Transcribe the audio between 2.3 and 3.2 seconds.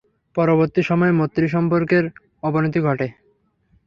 অবনতি ঘটে।